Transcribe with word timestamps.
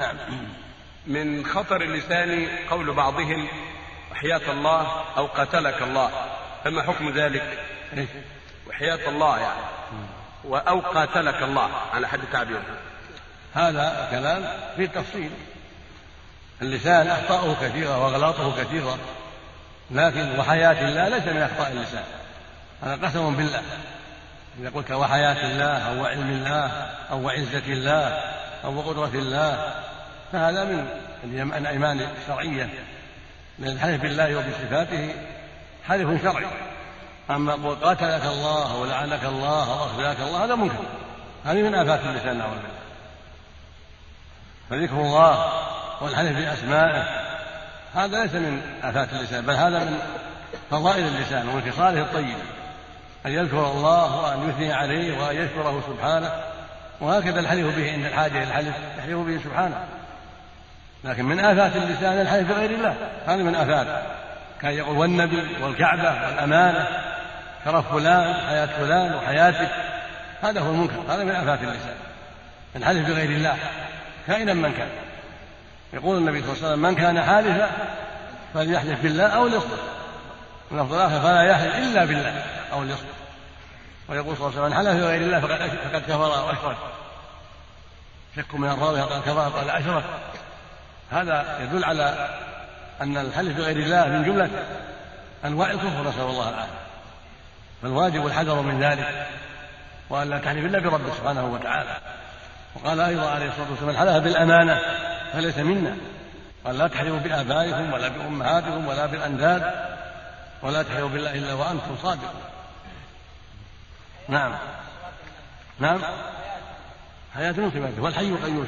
نعم. 0.00 0.16
من 1.06 1.46
خطر 1.46 1.82
اللسان 1.82 2.48
قول 2.70 2.92
بعضهم 2.92 3.48
وحياة 4.12 4.52
الله 4.52 5.04
أو 5.16 5.26
قتلك 5.26 5.82
الله. 5.82 6.10
فما 6.64 6.82
حكم 6.82 7.10
ذلك؟ 7.10 7.58
وحياة 8.68 9.08
الله 9.08 9.38
يعني. 9.38 9.60
أو 10.68 10.80
قاتلك 10.80 11.42
الله. 11.42 11.70
على 11.94 12.08
حد 12.08 12.20
تعبيره. 12.32 12.62
هذا 13.54 14.08
كلام 14.10 14.44
فيه 14.76 14.86
تفصيل. 14.86 15.30
اللسان 16.62 17.08
أخطاؤه 17.08 17.56
كثيرة 17.62 18.04
وأغلاطه 18.04 18.64
كثيرة 18.64 18.98
لكن 19.90 20.38
وحياة 20.38 20.88
الله 20.88 21.08
ليس 21.08 21.26
من 21.26 21.42
أخطاء 21.42 21.72
اللسان. 21.72 22.04
هذا 22.82 23.06
قسم 23.06 23.36
بالله. 23.36 23.62
إذا 24.60 24.70
قلت 24.70 24.90
وحياة 24.90 25.46
الله 25.52 25.78
أو 25.78 26.02
وعلم 26.02 26.30
الله 26.30 26.66
أو 27.10 27.26
وعزة 27.26 27.66
الله 27.68 28.35
أو 28.64 28.76
وقدرة 28.76 29.10
الله 29.14 29.74
فهذا 30.32 30.64
من 30.64 30.86
الأيمان 31.56 32.00
الشرعية 32.22 32.68
لأن 33.58 33.72
الحلف 33.72 34.02
بالله 34.02 34.36
وبصفاته 34.36 35.14
حلف 35.88 36.22
شرعي. 36.22 36.46
أما 37.30 37.52
قل 37.52 37.74
قاتلك 37.74 38.24
الله 38.24 38.74
أو 38.74 38.84
لعنك 38.84 39.24
الله 39.24 39.72
أو 39.72 39.84
أخزاك 39.86 40.16
الله 40.20 40.44
هذا 40.44 40.54
منكر. 40.54 40.84
هذه 41.44 41.62
من 41.62 41.74
آفات 41.74 42.00
اللسان 42.00 42.38
نعوذ 42.38 42.50
بالله 42.50 42.76
فذكر 44.70 45.00
الله 45.00 45.52
والحلف 46.00 46.38
بأسمائه 46.38 47.04
هذا 47.94 48.22
ليس 48.22 48.34
من 48.34 48.62
آفات 48.82 49.12
اللسان 49.12 49.46
بل 49.46 49.54
هذا 49.54 49.78
من 49.78 49.98
فضائل 50.70 51.06
اللسان 51.06 51.48
ومن 51.48 51.72
خصاله 51.72 52.00
الطيبة 52.00 52.42
أن 53.26 53.32
يذكر 53.32 53.66
الله 53.66 54.16
وأن 54.16 54.48
يثني 54.48 54.72
عليه 54.72 55.18
وأن 55.18 55.36
يشكره 55.36 55.82
سبحانه. 55.86 56.30
وهكذا 57.00 57.40
الحلف 57.40 57.76
به 57.76 57.92
عند 57.92 58.04
الحاجة 58.04 58.42
الحلف 58.42 58.74
يحلف 58.98 59.16
به 59.16 59.40
سبحانه. 59.44 59.84
لكن 61.04 61.24
من 61.24 61.40
آفات 61.40 61.76
اللسان 61.76 62.20
الحلف 62.20 62.48
بغير 62.48 62.70
الله 62.70 62.94
هذه 63.26 63.42
من 63.42 63.54
آفات. 63.54 64.02
كان 64.62 64.72
يقول 64.72 64.96
والنبي 64.96 65.42
والكعبة 65.62 66.26
والأمانة 66.26 66.86
شرف 67.64 67.92
فلان 67.92 68.34
حياة 68.34 68.66
فلان 68.66 69.14
وحياتك. 69.14 69.68
هذا 70.42 70.60
هو 70.60 70.70
المنكر 70.70 71.02
هذا 71.08 71.24
من 71.24 71.30
آفات 71.30 71.58
اللسان. 71.62 71.94
الحلف 72.76 73.08
بغير 73.08 73.30
الله 73.30 73.56
كائنا 74.26 74.54
من 74.54 74.72
كان. 74.72 74.88
يقول 75.92 76.18
النبي 76.18 76.42
صلى 76.42 76.52
الله 76.52 76.58
عليه 76.58 76.68
وسلم 76.68 76.82
من 76.82 76.94
كان 76.94 77.22
حالفا 77.22 77.70
فليحلف 78.54 79.02
بالله 79.02 79.26
أو 79.26 79.46
ليصدق 79.46 79.78
واللفظ 80.70 80.94
الآخر 80.94 81.20
فلا 81.20 81.42
يحلف 81.42 81.74
إلا 81.74 82.04
بالله 82.04 82.42
أو 82.72 82.82
ليصدق 82.82 83.25
ويقول 84.08 84.36
صلى 84.36 84.46
الله 84.48 84.60
عليه 84.60 84.66
وسلم 84.66 84.74
حلف 84.74 85.04
بغير 85.04 85.20
الله 85.20 85.40
فقد 85.40 85.70
فقد 85.90 86.02
كفر 86.02 86.20
وأشرك. 86.20 86.76
شك 88.36 88.54
من 88.54 88.68
الراوي 88.68 89.00
قال 89.00 89.22
كفر 89.22 89.48
قال 89.48 89.70
أشرك. 89.70 90.04
هذا 91.10 91.58
يدل 91.62 91.84
على 91.84 92.28
أن 93.00 93.16
الحلف 93.16 93.56
بغير 93.56 93.76
الله 93.76 94.06
من 94.06 94.24
جملة 94.24 94.50
أنواع 95.44 95.70
الكفر 95.70 96.08
نسأل 96.08 96.20
الله 96.20 96.48
العافية. 96.48 96.86
فالواجب 97.82 98.26
الحذر 98.26 98.60
من 98.60 98.82
ذلك 98.82 99.26
وأن 100.10 100.30
لا 100.30 100.38
تحلف 100.38 100.64
إلا 100.64 100.78
برب 100.78 101.12
سبحانه 101.18 101.44
وتعالى. 101.44 101.96
وقال 102.74 103.00
أيضا 103.00 103.30
عليه 103.30 103.48
الصلاة 103.48 103.70
والسلام 103.70 103.88
من 103.88 103.96
حلف 103.96 104.24
بالأمانة 104.24 104.80
فليس 105.32 105.58
منا. 105.58 105.96
قال 106.64 106.78
لا 106.78 106.88
تحلفوا 106.88 107.18
بآبائكم 107.18 107.92
ولا 107.92 108.08
بأمهاتكم 108.08 108.88
ولا 108.88 109.06
بالأنداد 109.06 109.70
ولا 110.62 110.82
تحلفوا 110.82 111.08
بالله 111.08 111.34
إلا 111.34 111.54
وأنتم 111.54 111.96
صادقون. 112.02 112.40
نعم. 114.28 114.52
نعم. 115.80 116.00
حياة. 117.34 117.52
من 117.52 117.70
صفاته 117.70 118.02
والحي 118.02 118.28
القيوم 118.28 118.66